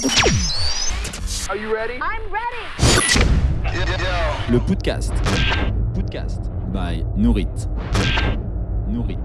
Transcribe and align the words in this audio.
Are 0.00 1.56
you 1.56 1.74
ready? 1.74 1.98
I'm 2.00 2.22
ready. 2.32 2.64
Le 4.50 4.58
podcast. 4.60 5.12
Podcast 5.94 6.48
by 6.72 7.04
Nourit. 7.16 7.68
Nourit. 8.88 9.18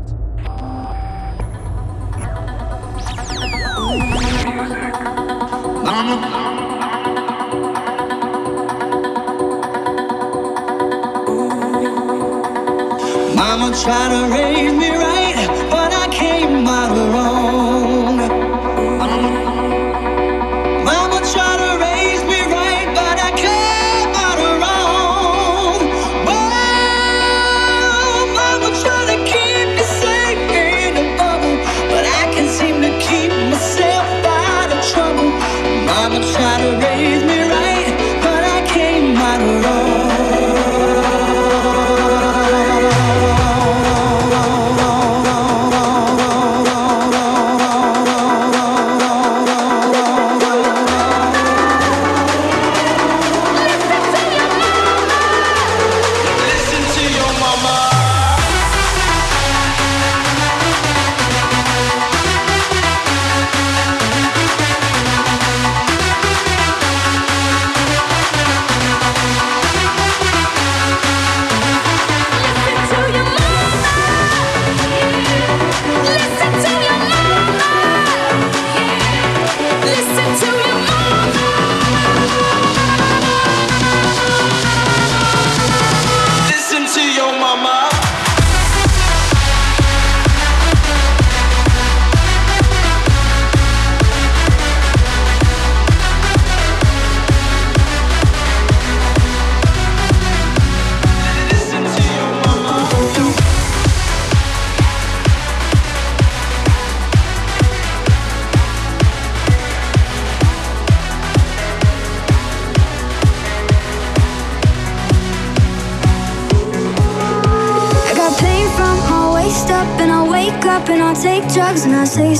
Mama 13.33 13.71
try 13.81 14.09
to 14.09 14.27
raise 14.33 14.73
me 14.73 14.89
right. 14.89 15.14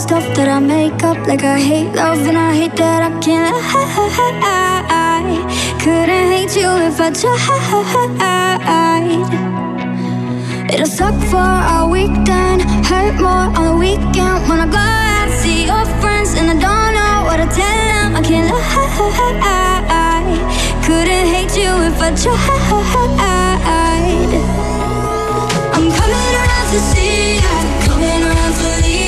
stuff 0.06 0.28
that 0.38 0.48
I 0.48 0.60
make 0.60 1.02
up. 1.04 1.18
Like 1.26 1.44
I 1.44 1.58
hate 1.60 1.92
love 1.96 2.22
and 2.30 2.38
I 2.38 2.54
hate 2.54 2.76
that 2.76 3.02
I 3.10 3.12
can't. 3.26 3.50
I 3.50 3.58
couldn't 5.82 6.28
hate 6.36 6.54
you 6.62 6.70
if 6.90 7.02
I 7.02 7.10
tried. 7.10 7.34
It'll 10.74 10.86
suck 10.86 11.18
for 11.32 11.52
a 11.76 11.88
weekend, 11.96 12.62
hurt 12.90 13.16
more 13.26 13.50
on 13.58 13.64
the 13.70 13.76
weekend. 13.86 14.38
When 14.48 14.60
I 14.66 14.68
go 14.78 14.78
out, 14.78 15.30
see 15.42 15.66
your 15.72 15.86
friends, 16.02 16.30
and 16.38 16.48
I 16.54 16.56
don't 16.66 16.92
know 16.98 17.16
what 17.28 17.38
to 17.42 17.48
tell 17.58 17.80
them. 17.94 18.10
I 18.20 18.22
can't 18.22 18.46
lie. 18.52 18.64
Couldn't 20.86 21.28
hate 21.34 21.56
you 21.58 21.72
if 21.90 21.98
I 22.08 22.10
tried. 22.14 22.38
I'm 25.76 25.88
coming 25.98 26.34
around 26.42 26.68
to 26.74 26.80
see 26.92 27.42
you, 27.42 27.50
coming 27.88 28.22
around 28.22 28.54
to 28.62 28.70
leave. 28.84 29.05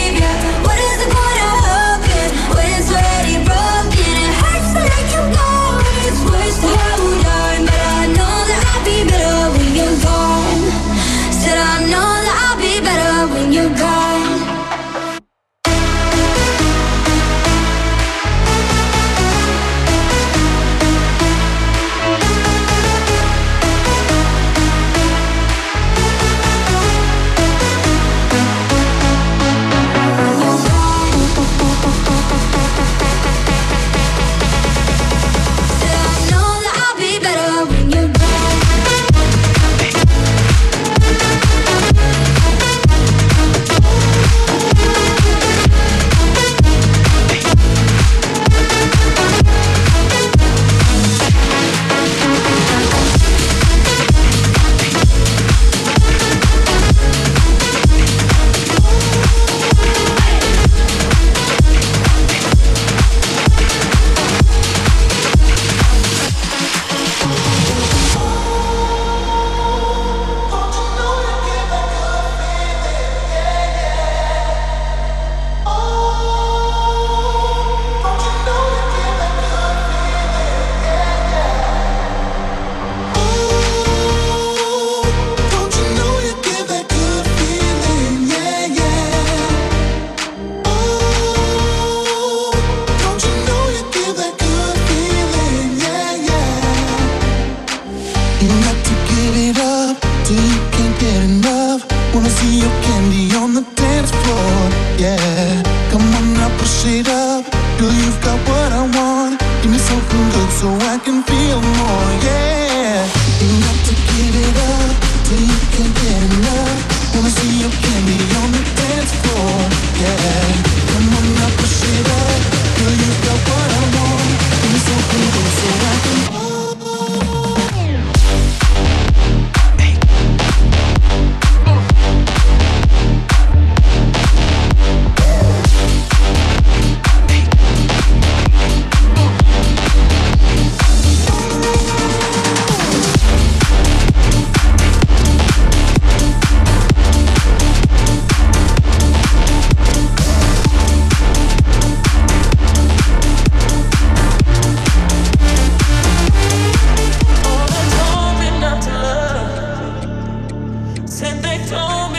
and 161.22 161.42
they 161.44 161.58
told 161.66 162.12
me 162.12 162.17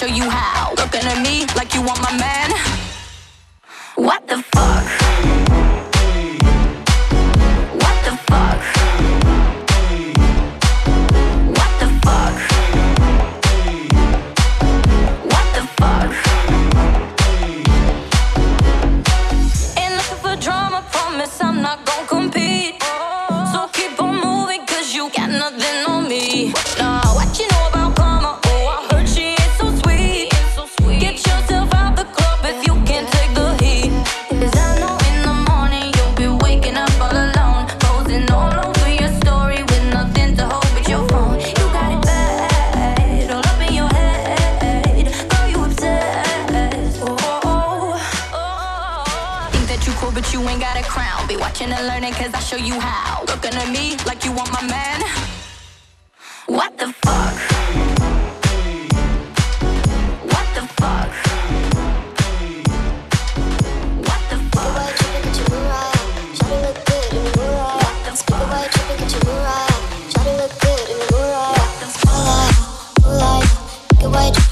show 0.00 0.06
you 0.06 0.30
how. 0.30 0.72
Looking 0.76 1.04
at 1.04 1.20
me 1.22 1.44
like 1.56 1.74
you 1.74 1.82
want 1.82 2.00
my 2.00 2.16
man. 2.16 2.39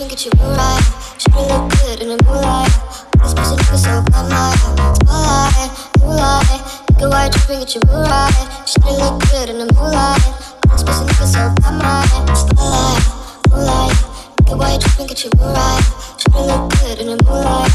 get 0.08 0.24
your 0.24 0.32
blue 0.36 0.56
right. 0.56 0.82
Should 1.18 1.34
look 1.34 1.70
good 1.70 2.00
in 2.00 2.08
the 2.08 2.24
moonlight. 2.24 2.72
This 3.20 3.34
person 3.34 3.56
looks 3.56 3.82
so 3.84 4.02
bad, 4.08 4.24
my 4.32 4.56
spotlight, 4.96 5.70
moonlight. 6.00 6.60
Look 6.96 7.02
at 7.02 7.08
why 7.12 7.28
tripping, 7.28 7.60
it 7.60 7.74
you 7.74 7.80
blue 7.82 8.02
right. 8.02 8.32
Should 8.64 8.84
look 8.84 9.20
good 9.28 9.50
in 9.50 9.58
the 9.58 9.68
moonlight. 9.74 10.24
This 10.72 10.82
person 10.82 11.06
looks 11.06 11.32
so 11.32 11.52
bad, 11.60 11.74
my 11.76 12.34
spotlight, 12.34 13.04
moonlight. 13.50 14.08
Why 14.48 14.78
get 15.06 15.24
you 15.24 15.30
blue 15.30 15.52
right. 15.52 15.84
Should've 16.18 16.68
good 16.80 16.98
in 17.00 17.06
moonlight. 17.24 17.72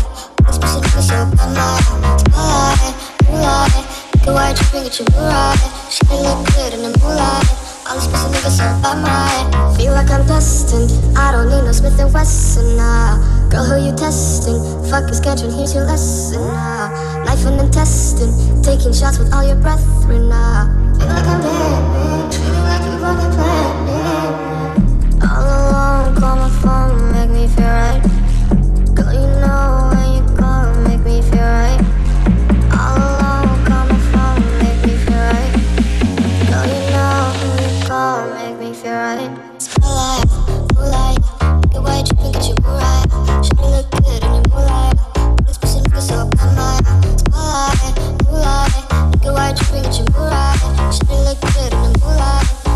This 0.48 0.58
person 0.58 0.82
so 1.02 1.18
bad, 1.38 1.54
my 1.54 1.78
spotlight. 2.18 2.96
Look 4.26 4.36
why 4.36 4.54
right. 5.30 5.62
Should've 5.90 6.46
good 6.56 6.74
in 6.74 6.82
the 6.82 6.98
moonlight. 7.00 7.63
I'm 7.86 8.00
supposed 8.00 8.32
to 8.32 8.40
nigga 8.40 8.50
so 8.50 8.64
I'm 8.88 9.04
right. 9.04 9.76
Feel 9.76 9.92
like 9.92 10.10
I'm 10.10 10.26
destined. 10.26 10.90
I 11.18 11.34
don't 11.34 11.50
need 11.50 11.64
no 11.66 11.72
Smith 11.74 12.00
and 12.00 12.14
Wesson 12.14 12.78
now. 12.78 13.18
Nah. 13.20 13.50
Girl, 13.50 13.66
who 13.66 13.86
you 13.86 13.96
testing? 13.96 14.56
Fucking 14.90 15.14
scheduling, 15.14 15.58
here's 15.58 15.76
your 15.76 15.86
lesson 15.86 16.40
now. 16.48 16.88
Nah. 16.88 17.24
Knife 17.26 17.46
and 17.46 17.60
intestine, 17.60 18.32
taking 18.64 18.94
shots 18.94 19.20
with 19.20 19.34
all 19.34 19.44
your 19.46 19.58
brethren 19.58 20.30
now. 20.30 20.72
Nah. 20.72 20.98
Feel 20.98 21.08
like 21.08 21.28
I'm 21.28 21.42
dead, 21.42 22.34
feeling 22.34 22.64
like 22.64 22.84
you 22.88 22.96
run 23.04 23.18
the 23.20 23.30
planet. 23.36 24.32
All 25.28 25.44
alone, 25.44 26.16
call 26.16 26.36
my 26.38 26.50
phone, 26.64 27.12
make 27.12 27.30
me 27.32 27.48
feel 27.48 27.66
right. 27.68 28.23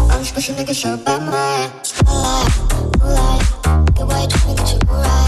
Ansprüche 0.09 0.53
nicht 0.53 0.67
geschöpft 0.67 1.05
bei 1.05 1.19
mir. 1.19 1.31
Moonlight, 2.05 2.51
Moonlight, 2.99 3.41
look 3.65 3.99
at 3.99 4.07
what 4.07 4.33
you 4.33 4.39
bring 4.39 4.57
to 4.57 4.85
your 4.85 5.05
eyes. 5.05 5.26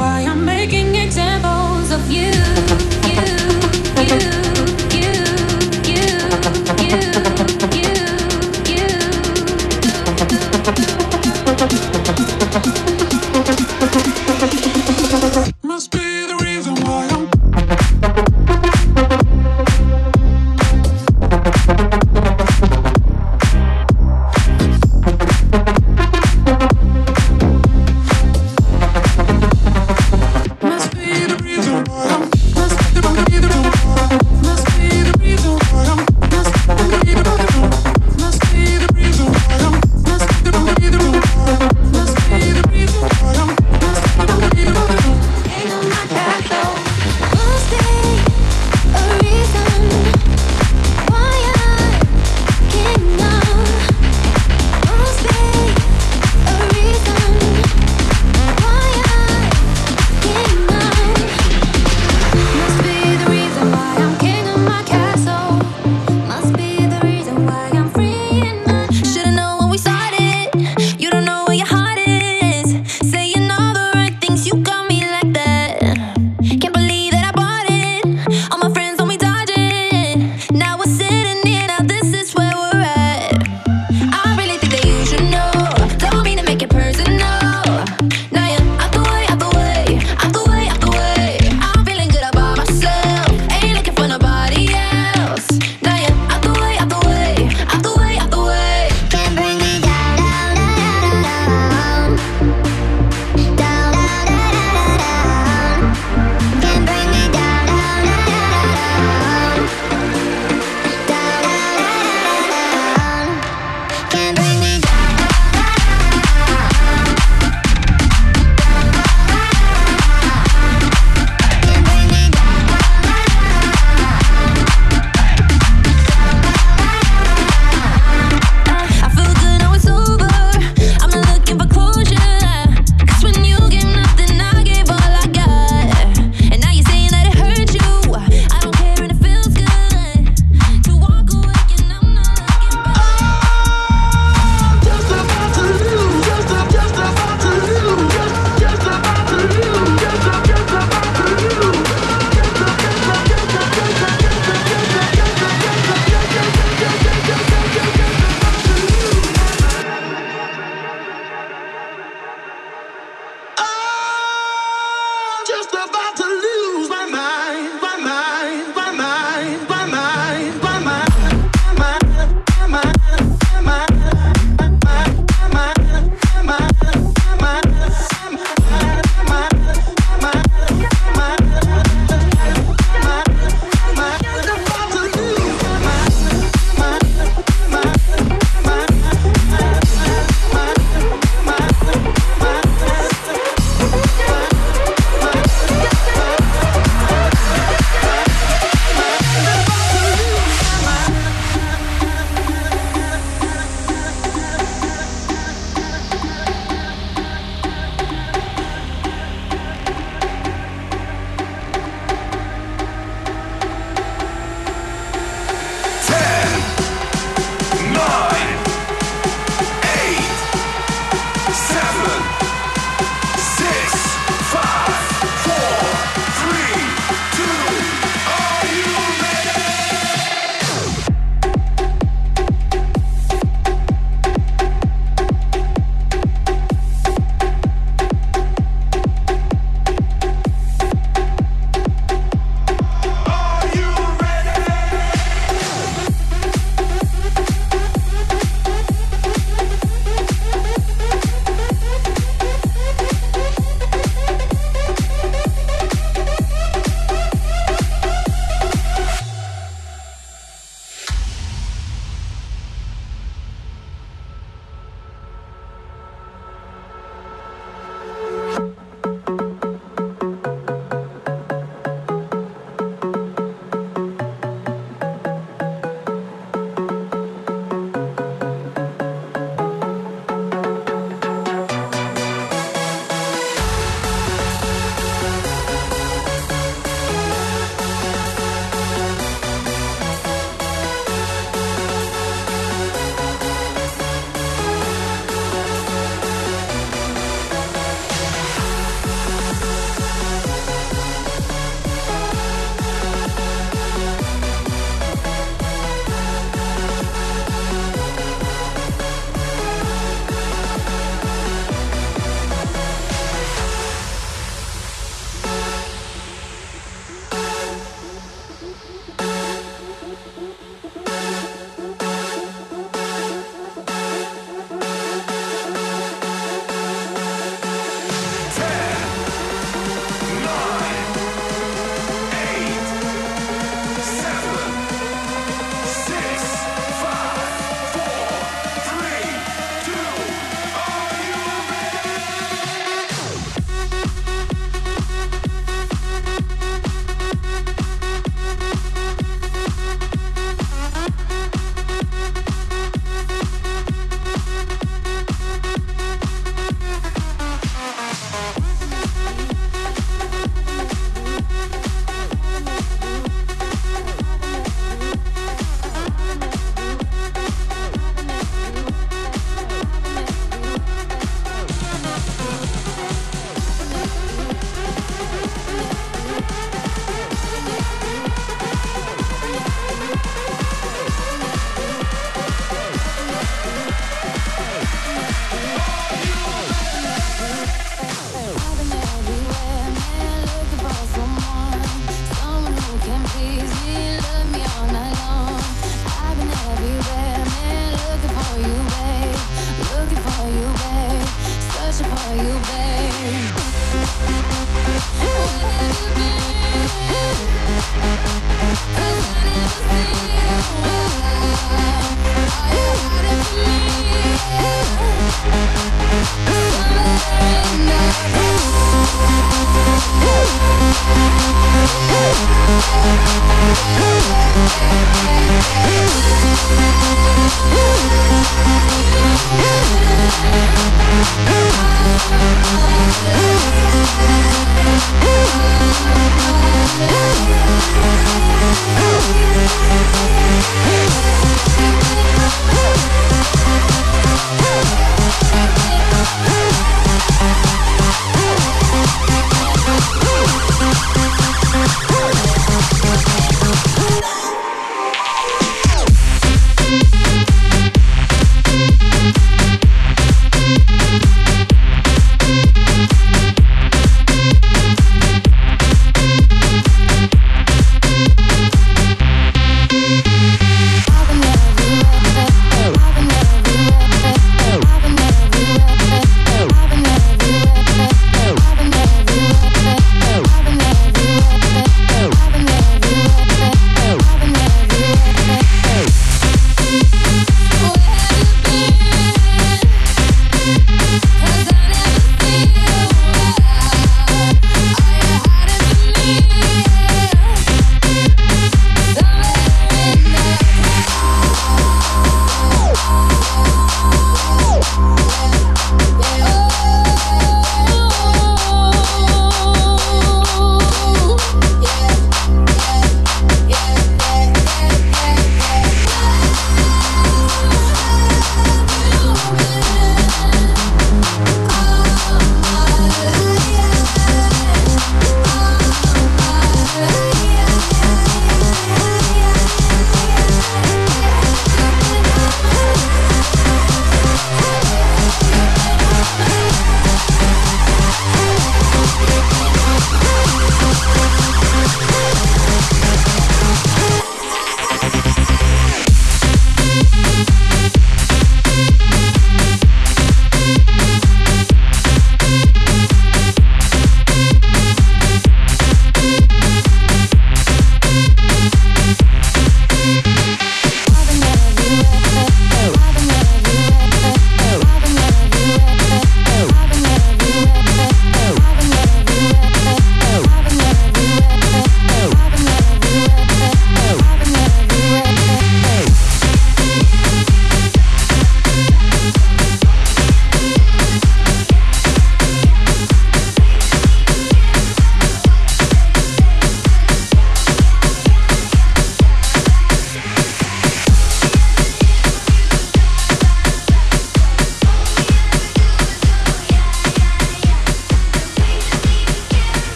Why 0.00 0.24
I'm 0.24 0.39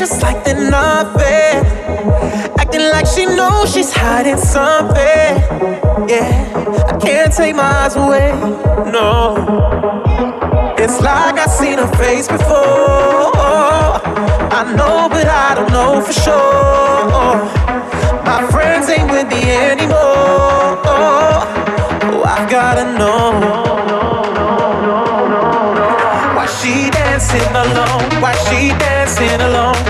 just 0.00 0.22
like 0.22 0.42
they're 0.44 0.70
nothing. 0.70 1.60
Acting 2.58 2.88
like 2.88 3.06
she 3.06 3.26
knows 3.26 3.70
she's 3.70 3.92
hiding 3.92 4.38
something. 4.38 5.32
Yeah, 6.08 6.88
I 6.88 6.98
can't 6.98 7.30
take 7.30 7.54
my 7.54 7.70
eyes 7.84 7.96
away. 7.96 8.32
No, 8.90 9.36
it's 10.78 11.02
like 11.02 11.36
I've 11.38 11.50
seen 11.50 11.76
her 11.76 11.92
face 11.98 12.28
before. 12.28 13.28
I 14.58 14.72
know, 14.74 15.10
but 15.10 15.26
I 15.26 15.54
don't 15.54 15.70
know 15.70 16.00
for 16.00 16.14
sure. 16.14 17.36
My 18.24 18.48
friends 18.50 18.88
ain't 18.88 19.10
with 19.10 19.28
me 19.28 19.42
anymore. 19.50 20.80
Oh, 20.96 22.24
I 22.24 22.48
gotta 22.48 22.84
know. 22.98 23.32
Why 26.36 26.46
she 26.46 26.88
dancing 26.88 27.52
alone? 27.64 28.22
Why 28.22 28.32
she 28.48 28.68
dancing 28.78 29.40
alone? 29.42 29.89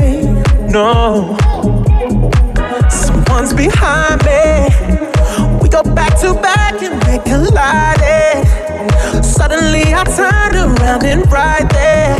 standing 11.11 11.29
right 11.29 11.69
there. 11.69 12.17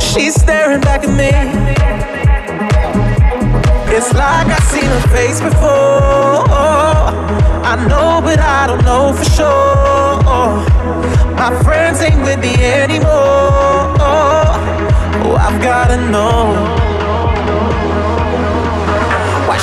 She's 0.00 0.34
staring 0.34 0.80
back 0.80 1.02
at 1.04 1.10
me. 1.10 1.32
It's 3.94 4.12
like 4.14 4.46
I've 4.46 4.62
seen 4.64 4.84
her 4.84 5.08
face 5.08 5.40
before. 5.40 6.46
I 7.64 7.76
know, 7.88 8.20
but 8.22 8.38
I 8.38 8.66
don't 8.66 8.84
know 8.84 9.12
for 9.12 9.24
sure. 9.24 10.22
My 11.34 11.62
friends 11.64 12.00
ain't 12.00 12.22
with 12.22 12.40
me 12.40 12.54
anymore. 12.54 13.10
Oh, 15.24 15.36
I've 15.38 15.60
gotta 15.60 15.96
know 16.10 16.91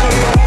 oh 0.00 0.37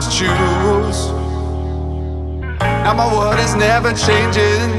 to 0.00 0.10
choose. 0.10 1.10
Now 2.58 2.94
my 2.94 3.06
world 3.12 3.38
is 3.38 3.54
never 3.54 3.92
changing. 3.92 4.70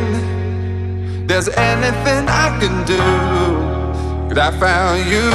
There's 1.27 1.47
anything 1.49 2.27
I 2.27 2.57
can 2.59 2.85
do. 2.85 2.97
Cause 4.29 4.37
I 4.37 4.51
found 4.59 4.99
you. 5.13 5.31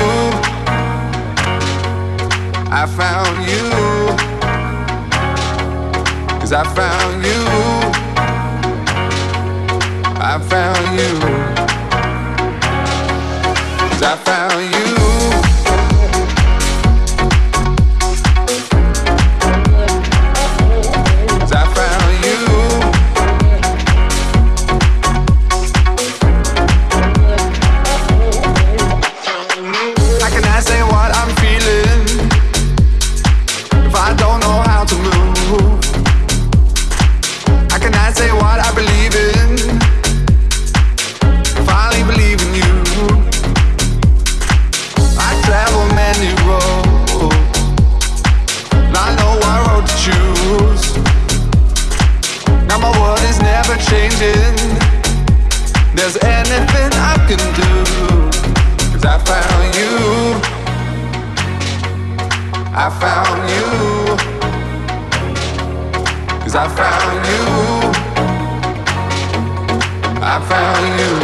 I 2.72 2.86
found 3.00 3.36
you. 3.50 3.70
Cause 6.40 6.52
I 6.52 6.64
found 6.74 7.24
you. 7.24 7.42
I 10.18 10.38
found 10.52 10.98
you. 11.00 11.14
Cause 13.90 14.02
I 14.02 14.16
found 14.24 14.45
I 70.28 70.40
found 70.40 70.98
you. 70.98 71.14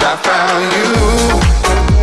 I 0.00 0.16
found 0.24 0.72
you. 0.72 1.93